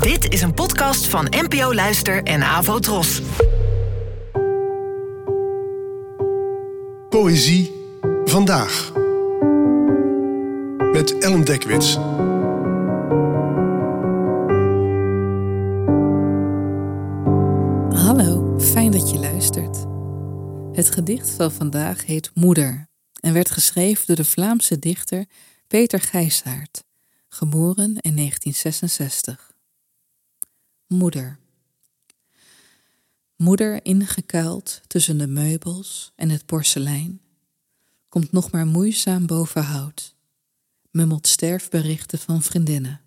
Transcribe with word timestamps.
Dit 0.00 0.32
is 0.32 0.42
een 0.42 0.54
podcast 0.54 1.06
van 1.06 1.26
NPO 1.30 1.74
Luister 1.74 2.22
en 2.22 2.42
Avo 2.42 2.78
Tros. 2.78 3.22
Poëzie 7.08 7.72
vandaag. 8.24 8.92
Met 10.92 11.18
Ellen 11.18 11.44
Dekwits. 11.44 11.94
Hallo, 18.04 18.58
fijn 18.60 18.90
dat 18.90 19.10
je 19.10 19.18
luistert. 19.18 19.84
Het 20.76 20.90
gedicht 20.90 21.30
van 21.30 21.52
vandaag 21.52 22.06
heet 22.06 22.30
Moeder 22.34 22.88
en 23.20 23.32
werd 23.32 23.50
geschreven 23.50 24.06
door 24.06 24.16
de 24.16 24.24
Vlaamse 24.24 24.78
dichter 24.78 25.24
Peter 25.66 26.00
Gijsaert, 26.00 26.84
geboren 27.28 27.96
in 28.00 28.16
1966. 28.16 29.51
Moeder. 30.92 31.38
Moeder 33.36 33.84
ingekuild 33.84 34.80
tussen 34.86 35.18
de 35.18 35.26
meubels 35.26 36.12
en 36.16 36.30
het 36.30 36.46
porselein, 36.46 37.20
komt 38.08 38.32
nog 38.32 38.50
maar 38.50 38.66
moeizaam 38.66 39.26
boven 39.26 39.62
hout, 39.62 40.14
mummelt 40.90 41.26
sterfberichten 41.26 42.18
van 42.18 42.42
vriendinnen. 42.42 43.00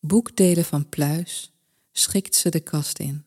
Boekdelen 0.00 0.64
van 0.64 0.88
pluis 0.88 1.52
schikt 1.92 2.34
ze 2.34 2.48
de 2.48 2.60
kast 2.60 2.98
in 2.98 3.24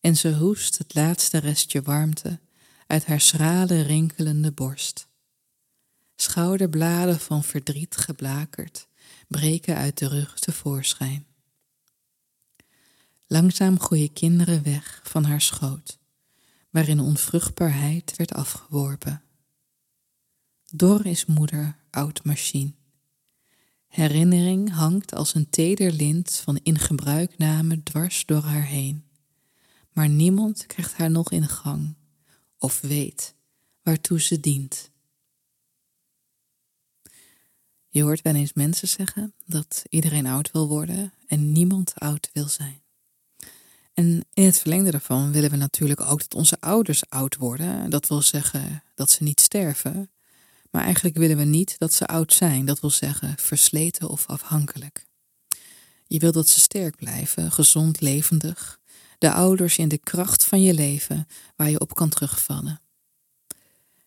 en 0.00 0.16
ze 0.16 0.34
hoest 0.34 0.78
het 0.78 0.94
laatste 0.94 1.38
restje 1.38 1.82
warmte 1.82 2.40
uit 2.86 3.06
haar 3.06 3.20
schrale 3.20 3.80
rinkelende 3.80 4.52
borst. 4.52 5.08
Schouderbladen 6.16 7.20
van 7.20 7.44
verdriet 7.44 7.96
geblakerd 7.96 8.88
breken 9.28 9.76
uit 9.76 9.98
de 9.98 10.08
rug 10.08 10.38
tevoorschijn. 10.38 11.28
Langzaam 13.32 13.80
groeien 13.80 14.12
kinderen 14.12 14.62
weg 14.62 15.00
van 15.02 15.24
haar 15.24 15.40
schoot, 15.40 15.98
waarin 16.70 17.00
onvruchtbaarheid 17.00 18.16
werd 18.16 18.32
afgeworpen. 18.32 19.22
Dor 20.70 21.06
is 21.06 21.26
moeder, 21.26 21.76
oud 21.90 22.24
machine. 22.24 22.72
Herinnering 23.86 24.72
hangt 24.72 25.14
als 25.14 25.34
een 25.34 25.50
teder 25.50 25.92
lint 25.92 26.34
van 26.44 26.60
ingebruikname 26.62 27.82
dwars 27.82 28.26
door 28.26 28.42
haar 28.42 28.66
heen. 28.66 29.04
Maar 29.92 30.08
niemand 30.08 30.66
krijgt 30.66 30.96
haar 30.96 31.10
nog 31.10 31.30
in 31.30 31.48
gang 31.48 31.94
of 32.58 32.80
weet 32.80 33.34
waartoe 33.82 34.20
ze 34.20 34.40
dient. 34.40 34.90
Je 37.88 38.02
hoort 38.02 38.22
wel 38.22 38.34
eens 38.34 38.52
mensen 38.52 38.88
zeggen 38.88 39.34
dat 39.46 39.84
iedereen 39.88 40.26
oud 40.26 40.50
wil 40.50 40.68
worden 40.68 41.12
en 41.26 41.52
niemand 41.52 41.94
oud 41.94 42.30
wil 42.32 42.48
zijn. 42.48 42.82
En 44.00 44.26
in 44.34 44.44
het 44.44 44.58
verlengde 44.58 44.90
daarvan 44.90 45.32
willen 45.32 45.50
we 45.50 45.56
natuurlijk 45.56 46.00
ook 46.00 46.18
dat 46.20 46.34
onze 46.34 46.56
ouders 46.60 47.10
oud 47.10 47.36
worden. 47.36 47.90
Dat 47.90 48.08
wil 48.08 48.22
zeggen 48.22 48.82
dat 48.94 49.10
ze 49.10 49.22
niet 49.22 49.40
sterven. 49.40 50.10
Maar 50.70 50.82
eigenlijk 50.82 51.16
willen 51.16 51.36
we 51.36 51.44
niet 51.44 51.78
dat 51.78 51.92
ze 51.92 52.06
oud 52.06 52.32
zijn. 52.32 52.64
Dat 52.64 52.80
wil 52.80 52.90
zeggen 52.90 53.34
versleten 53.38 54.08
of 54.08 54.26
afhankelijk. 54.26 55.06
Je 56.06 56.18
wil 56.18 56.32
dat 56.32 56.48
ze 56.48 56.60
sterk 56.60 56.96
blijven, 56.96 57.52
gezond, 57.52 58.00
levendig. 58.00 58.80
De 59.18 59.32
ouders 59.32 59.78
in 59.78 59.88
de 59.88 59.98
kracht 59.98 60.44
van 60.44 60.62
je 60.62 60.74
leven 60.74 61.26
waar 61.56 61.70
je 61.70 61.80
op 61.80 61.94
kan 61.94 62.08
terugvallen. 62.08 62.80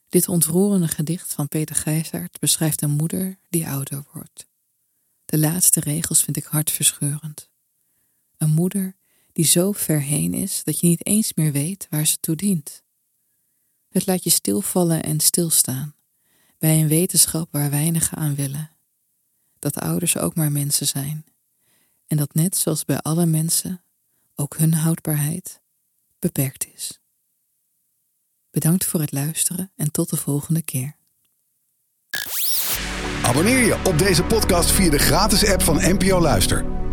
Dit 0.09 0.27
ontroerende 0.27 0.87
gedicht 0.87 1.33
van 1.33 1.47
Peter 1.47 1.75
Gijsaert 1.75 2.39
beschrijft 2.39 2.81
een 2.81 2.91
moeder 2.91 3.37
die 3.49 3.67
ouder 3.67 4.03
wordt. 4.13 4.47
De 5.25 5.37
laatste 5.37 5.79
regels 5.79 6.23
vind 6.23 6.37
ik 6.37 6.45
hartverscheurend. 6.45 7.49
Een 8.37 8.51
moeder 8.51 8.95
die 9.33 9.45
zo 9.45 9.71
ver 9.71 10.01
heen 10.01 10.33
is 10.33 10.63
dat 10.63 10.79
je 10.79 10.87
niet 10.87 11.05
eens 11.05 11.33
meer 11.33 11.51
weet 11.51 11.87
waar 11.89 12.07
ze 12.07 12.17
toe 12.19 12.35
dient. 12.35 12.83
Het 13.89 14.05
laat 14.05 14.23
je 14.23 14.29
stilvallen 14.29 15.03
en 15.03 15.19
stilstaan, 15.19 15.95
bij 16.57 16.81
een 16.81 16.87
wetenschap 16.87 17.47
waar 17.51 17.69
weinigen 17.69 18.17
aan 18.17 18.35
willen. 18.35 18.71
Dat 19.59 19.79
ouders 19.79 20.17
ook 20.17 20.35
maar 20.35 20.51
mensen 20.51 20.87
zijn, 20.87 21.25
en 22.07 22.17
dat 22.17 22.33
net 22.33 22.57
zoals 22.57 22.85
bij 22.85 22.99
alle 22.99 23.25
mensen 23.25 23.83
ook 24.35 24.57
hun 24.57 24.73
houdbaarheid 24.73 25.61
beperkt 26.19 26.67
is. 26.73 26.99
Bedankt 28.51 28.85
voor 28.85 28.99
het 28.99 29.11
luisteren 29.11 29.71
en 29.75 29.91
tot 29.91 30.09
de 30.09 30.17
volgende 30.17 30.61
keer. 30.61 30.95
Abonneer 33.23 33.65
je 33.65 33.81
op 33.83 33.97
deze 33.97 34.23
podcast 34.23 34.71
via 34.71 34.89
de 34.89 34.99
gratis 34.99 35.47
app 35.47 35.61
van 35.61 35.75
NPO 35.75 36.21
Luister. 36.21 36.72